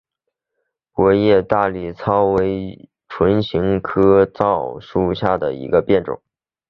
[0.93, 6.23] 薄叶大理糙苏为唇形科糙苏属下的一个变种。